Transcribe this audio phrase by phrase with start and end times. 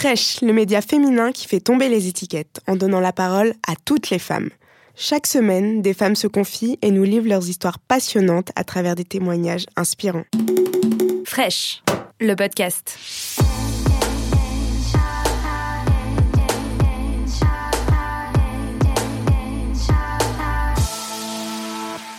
[0.00, 4.08] Fresh, le média féminin qui fait tomber les étiquettes en donnant la parole à toutes
[4.08, 4.48] les femmes.
[4.96, 9.04] Chaque semaine, des femmes se confient et nous livrent leurs histoires passionnantes à travers des
[9.04, 10.24] témoignages inspirants.
[11.26, 11.82] Fresh,
[12.18, 12.96] le podcast.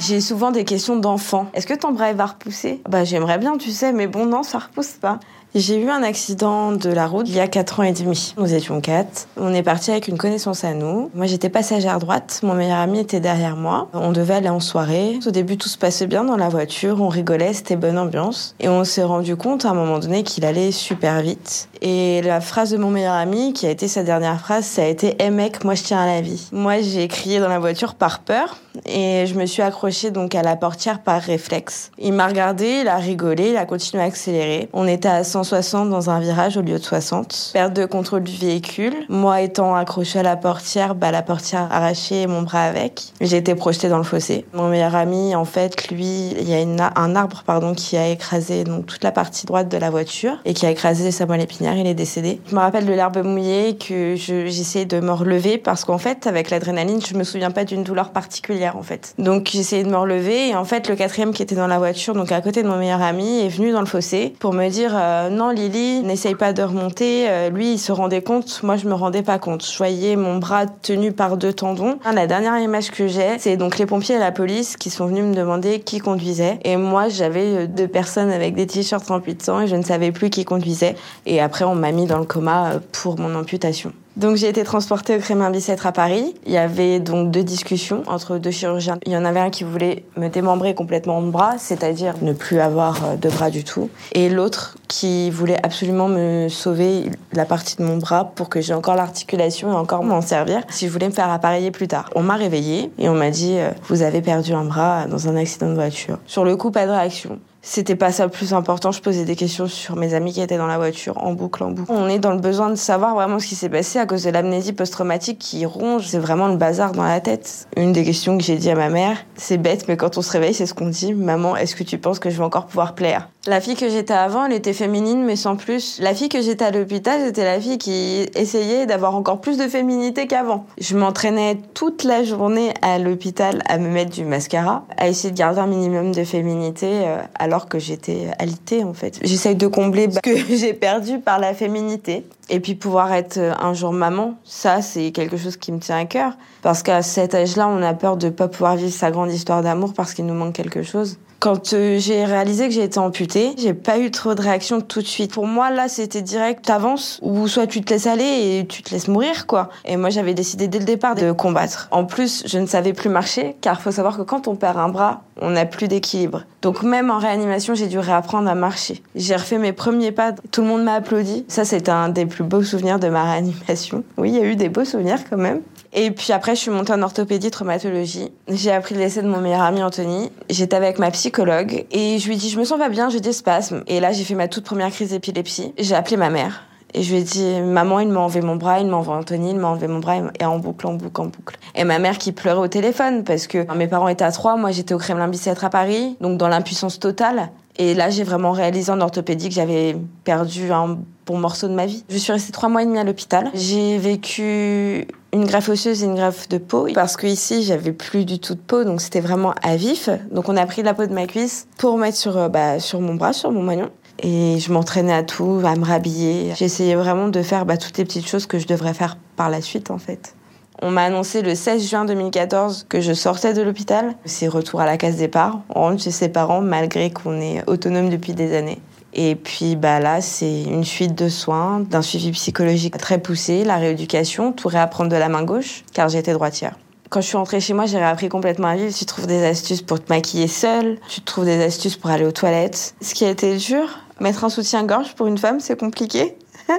[0.00, 1.50] J'ai souvent des questions d'enfants.
[1.54, 4.58] Est-ce que ton bras va repousser Bah j'aimerais bien, tu sais, mais bon non, ça
[4.58, 5.20] repousse pas.
[5.56, 8.34] J'ai eu un accident de la route il y a 4 ans et demi.
[8.36, 9.26] Nous étions quatre.
[9.36, 11.10] On est parti avec une connaissance à nous.
[11.12, 12.38] Moi, j'étais passagère droite.
[12.44, 13.88] Mon meilleur ami était derrière moi.
[13.92, 15.18] On devait aller en soirée.
[15.26, 17.02] Au début, tout se passait bien dans la voiture.
[17.02, 18.54] On rigolait, c'était bonne ambiance.
[18.60, 21.68] Et on s'est rendu compte à un moment donné qu'il allait super vite.
[21.82, 24.86] Et la phrase de mon meilleur ami, qui a été sa dernière phrase, ça a
[24.86, 26.48] été Eh mec, moi je tiens à la vie.
[26.52, 28.56] Moi, j'ai crié dans la voiture par peur.
[28.86, 31.90] Et je me suis accrochée donc à la portière par réflexe.
[31.98, 34.68] Il m'a regardé, il a rigolé, il a continué à accélérer.
[34.72, 37.52] On était à 160 dans un virage au lieu de 60.
[37.54, 38.92] Perte de contrôle du véhicule.
[39.08, 43.04] Moi étant accrochée à la portière, bah la portière arrachée et mon bras avec.
[43.22, 44.44] J'ai été projetée dans le fossé.
[44.52, 48.64] Mon meilleur ami, en fait, lui, il y a un arbre pardon qui a écrasé
[48.64, 51.74] donc toute la partie droite de la voiture et qui a écrasé sa moelle épinière.
[51.76, 52.38] Il est décédé.
[52.46, 56.50] Je me rappelle de l'herbe mouillée que j'essayais de me relever parce qu'en fait, avec
[56.50, 59.14] l'adrénaline, je me souviens pas d'une douleur particulière en fait.
[59.18, 62.14] Donc j'essayais de me relever et en fait, le quatrième qui était dans la voiture,
[62.14, 64.92] donc à côté de mon meilleur ami, est venu dans le fossé pour me dire
[64.94, 67.28] euh, non Lily, n'essaye pas de remonter.
[67.28, 69.64] Euh, lui, il se rendait compte, moi je me rendais pas compte.
[69.64, 71.98] Je voyais mon bras tenu par deux tendons.
[72.12, 75.24] La dernière image que j'ai, c'est donc les pompiers et la police qui sont venus
[75.24, 76.58] me demander qui conduisait.
[76.64, 79.82] Et moi, j'avais euh, deux personnes avec des t-shirts remplis de sang et je ne
[79.82, 80.96] savais plus qui conduisait.
[81.26, 83.92] Et après, on m'a mis dans le coma pour mon amputation.
[84.20, 86.34] Donc j'ai été transportée au Crémin Bicêtre à Paris.
[86.44, 88.98] Il y avait donc deux discussions entre deux chirurgiens.
[89.06, 92.60] Il y en avait un qui voulait me démembrer complètement mon bras, c'est-à-dire ne plus
[92.60, 97.76] avoir euh, de bras du tout, et l'autre qui voulait absolument me sauver la partie
[97.78, 101.08] de mon bras pour que j'ai encore l'articulation et encore m'en servir si je voulais
[101.08, 102.10] me faire appareiller plus tard.
[102.14, 105.36] On m'a réveillée et on m'a dit euh, vous avez perdu un bras dans un
[105.36, 106.18] accident de voiture.
[106.26, 108.92] Sur le coup, pas de réaction c'était pas ça le plus important.
[108.92, 111.70] Je posais des questions sur mes amis qui étaient dans la voiture, en boucle, en
[111.70, 111.92] boucle.
[111.92, 114.30] On est dans le besoin de savoir vraiment ce qui s'est passé à cause de
[114.30, 116.06] l'amnésie post-traumatique qui ronge.
[116.06, 117.68] C'est vraiment le bazar dans la tête.
[117.76, 120.30] Une des questions que j'ai dit à ma mère, c'est bête, mais quand on se
[120.32, 121.12] réveille, c'est ce qu'on dit.
[121.14, 123.28] Maman, est-ce que tu penses que je vais encore pouvoir plaire?
[123.46, 125.98] La fille que j'étais avant, elle était féminine, mais sans plus.
[126.00, 129.66] La fille que j'étais à l'hôpital, c'était la fille qui essayait d'avoir encore plus de
[129.66, 130.66] féminité qu'avant.
[130.78, 135.38] Je m'entraînais toute la journée à l'hôpital à me mettre du mascara, à essayer de
[135.38, 139.18] garder un minimum de féminité euh, alors que j'étais alitée en fait.
[139.24, 142.24] J'essaye de combler que j'ai perdu par la féminité.
[142.50, 145.98] Et puis pouvoir être euh, un jour maman, ça c'est quelque chose qui me tient
[145.98, 146.32] à cœur.
[146.62, 149.62] Parce qu'à cet âge-là, on a peur de ne pas pouvoir vivre sa grande histoire
[149.62, 151.16] d'amour parce qu'il nous manque quelque chose.
[151.40, 155.00] Quand euh, j'ai réalisé que j'ai été amputée, j'ai pas eu trop de réaction tout
[155.00, 155.32] de suite.
[155.32, 158.90] Pour moi, là, c'était direct, t'avances, ou soit tu te laisses aller et tu te
[158.90, 159.70] laisses mourir, quoi.
[159.86, 161.88] Et moi, j'avais décidé dès le départ de combattre.
[161.92, 164.90] En plus, je ne savais plus marcher, car faut savoir que quand on perd un
[164.90, 166.44] bras, on n'a plus d'équilibre.
[166.62, 169.02] Donc même en réanimation, j'ai dû réapprendre à marcher.
[169.14, 171.46] J'ai refait mes premiers pas, tout le monde m'a applaudi.
[171.48, 174.04] Ça, c'était un des plus beaux souvenirs de ma réanimation.
[174.16, 175.60] Oui, il y a eu des beaux souvenirs quand même.
[175.92, 178.30] Et puis après, je suis montée en orthopédie, traumatologie.
[178.48, 180.30] J'ai appris le décès de mon meilleur ami Anthony.
[180.48, 183.20] J'étais avec ma psychologue et je lui ai dit, je me sens pas bien, j'ai
[183.20, 183.82] des spasmes.
[183.86, 185.72] Et là, j'ai fait ma toute première crise d'épilepsie.
[185.78, 186.66] J'ai appelé ma mère.
[186.92, 189.50] Et je lui ai dit, maman, il m'a enlevé mon bras, il m'a enlevé Anthony,
[189.50, 191.56] il m'a enlevé mon bras, et en boucle, en boucle, en boucle.
[191.76, 194.72] Et ma mère qui pleurait au téléphone, parce que mes parents étaient à trois, moi
[194.72, 197.50] j'étais au Kremlin Bicêtre à Paris, donc dans l'impuissance totale.
[197.80, 201.86] Et là, j'ai vraiment réalisé en orthopédie que j'avais perdu un bon morceau de ma
[201.86, 202.04] vie.
[202.10, 203.50] Je suis restée trois mois et demi à l'hôpital.
[203.54, 206.88] J'ai vécu une greffe osseuse et une greffe de peau.
[206.92, 210.10] Parce que ici j'avais plus du tout de peau donc c'était vraiment à vif.
[210.30, 213.00] Donc on a pris la peau de ma cuisse pour mettre sur euh, bah, sur
[213.00, 213.88] mon bras sur mon moignon.
[214.22, 216.52] Et je m'entraînais à tout à me rhabiller.
[216.56, 219.62] J'essayais vraiment de faire bah, toutes les petites choses que je devrais faire par la
[219.62, 220.34] suite en fait
[220.82, 224.14] on m'a annoncé le 16 juin 2014 que je sortais de l'hôpital.
[224.24, 225.60] C'est retour à la case départ.
[225.68, 228.80] On rentre chez ses parents malgré qu'on est autonome depuis des années.
[229.12, 233.76] Et puis bah là, c'est une suite de soins, d'un suivi psychologique très poussé, la
[233.76, 236.76] rééducation, tout réapprendre de la main gauche, car j'étais droitière.
[237.08, 238.94] Quand je suis rentrée chez moi, j'ai réappris complètement à vivre.
[238.94, 242.32] Tu trouves des astuces pour te maquiller seule, tu trouves des astuces pour aller aux
[242.32, 242.94] toilettes.
[243.00, 246.38] Ce qui a été dur, mettre un soutien-gorge pour une femme, c'est compliqué.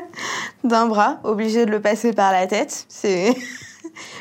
[0.64, 3.36] D'un bras, obligé de le passer par la tête, c'est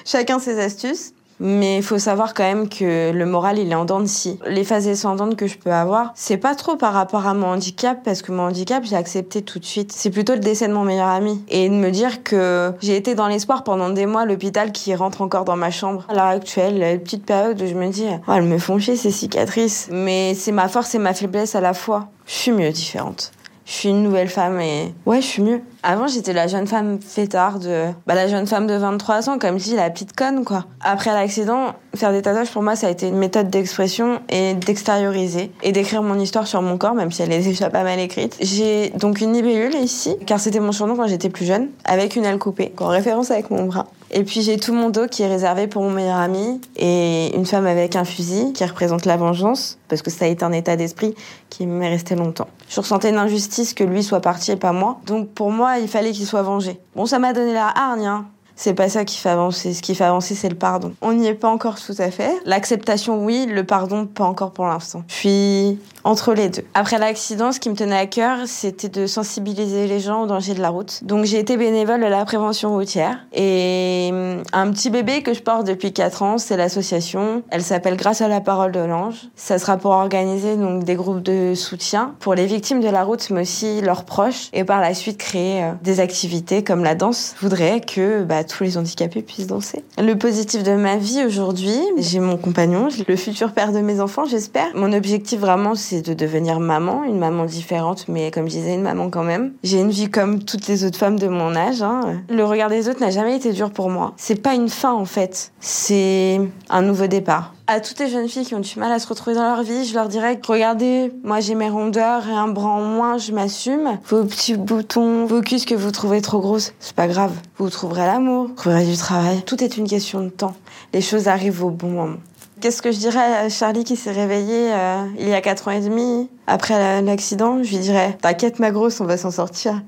[0.05, 1.13] chacun ses astuces.
[1.43, 4.39] Mais il faut savoir quand même que le moral, il est en dents de scie.
[4.47, 8.01] Les phases descendantes que je peux avoir, c'est pas trop par rapport à mon handicap,
[8.05, 9.91] parce que mon handicap, j'ai accepté tout de suite.
[9.91, 11.43] C'est plutôt le décès de mon meilleur ami.
[11.49, 15.23] Et de me dire que j'ai été dans l'espoir pendant des mois l'hôpital qui rentre
[15.23, 16.05] encore dans ma chambre.
[16.11, 19.11] À l'heure actuelle, petite période où je me dis, oh, elles me font chier ces
[19.11, 19.89] cicatrices.
[19.91, 22.09] Mais c'est ma force et ma faiblesse à la fois.
[22.27, 23.33] Je suis mieux différente.
[23.71, 25.61] Je suis une nouvelle femme et ouais, je suis mieux.
[25.85, 27.69] Avant, j'étais la jeune femme fêtarde,
[28.05, 30.65] bah, la jeune femme de 23 ans, comme dis, la petite conne, quoi.
[30.81, 35.53] Après l'accident, faire des tatouages, pour moi, ça a été une méthode d'expression et d'extérioriser
[35.63, 38.37] et d'écrire mon histoire sur mon corps, même si elle est déjà pas mal écrite.
[38.41, 42.25] J'ai donc une libellule ici, car c'était mon surnom quand j'étais plus jeune, avec une
[42.25, 43.87] aile coupée, en référence avec mon bras.
[44.13, 47.47] Et puis j'ai tout mon dos qui est réservé pour mon meilleur ami et une
[47.47, 50.75] femme avec un fusil qui représente la vengeance parce que ça a été un état
[50.77, 51.15] d'esprit
[51.49, 52.49] qui m'est resté longtemps.
[52.69, 55.01] Je ressentais une injustice que lui soit parti et pas moi.
[55.07, 56.81] Donc pour moi, il fallait qu'il soit vengé.
[56.97, 58.27] Bon, ça m'a donné la hargne, hein.
[58.61, 59.73] C'est pas ça qui fait avancer.
[59.73, 60.93] Ce qui fait avancer, c'est le pardon.
[61.01, 62.31] On n'y est pas encore tout à fait.
[62.45, 63.47] L'acceptation, oui.
[63.49, 65.03] Le pardon, pas encore pour l'instant.
[65.09, 66.65] Je suis entre les deux.
[66.75, 70.55] Après l'accident, ce qui me tenait à cœur, c'était de sensibiliser les gens au danger
[70.55, 71.01] de la route.
[71.03, 75.43] Donc j'ai été bénévole à la prévention routière et hum, un petit bébé que je
[75.43, 77.43] porte depuis 4 ans, c'est l'association.
[77.51, 79.29] Elle s'appelle Grâce à la parole de l'ange.
[79.37, 83.29] Ça sera pour organiser donc des groupes de soutien pour les victimes de la route,
[83.31, 87.35] mais aussi leurs proches et par la suite créer euh, des activités comme la danse.
[87.37, 89.85] Je voudrais que bah, tous les handicapés puissent danser.
[89.99, 94.25] Le positif de ma vie aujourd'hui, j'ai mon compagnon, le futur père de mes enfants,
[94.25, 94.69] j'espère.
[94.75, 98.83] Mon objectif vraiment, c'est de devenir maman, une maman différente, mais comme je disais, une
[98.83, 99.53] maman quand même.
[99.63, 101.83] J'ai une vie comme toutes les autres femmes de mon âge.
[101.83, 102.23] Hein.
[102.29, 104.15] Le regard des autres n'a jamais été dur pour moi.
[104.17, 108.45] C'est pas une fin en fait, c'est un nouveau départ à toutes les jeunes filles
[108.45, 111.39] qui ont du mal à se retrouver dans leur vie, je leur dirais regardez, moi
[111.39, 113.97] j'ai mes rondeurs et un bras en moins, je m'assume.
[114.09, 117.33] Vos petits boutons, vos cuisses que vous trouvez trop grosses, c'est pas grave.
[117.59, 119.43] Vous trouverez l'amour, vous trouverez du travail.
[119.47, 120.57] Tout est une question de temps.
[120.93, 122.17] Les choses arrivent au bon moment.
[122.61, 125.71] Qu'est-ce que je dirais à Charlie qui s'est réveillée euh, il y a 4 ans
[125.71, 127.63] et demi après l'accident?
[127.63, 129.81] Je lui dirais T'inquiète ma grosse, on va s'en sortir.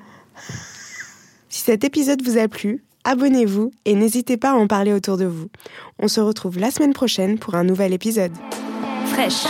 [1.48, 5.24] Si cet épisode vous a plu, abonnez-vous et n'hésitez pas à en parler autour de
[5.24, 5.48] vous.
[5.98, 8.32] On se retrouve la semaine prochaine pour un nouvel épisode.
[9.06, 9.44] Fraîche